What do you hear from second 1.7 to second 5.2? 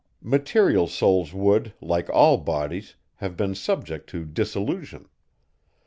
like all bodies, have been subject to dissolution.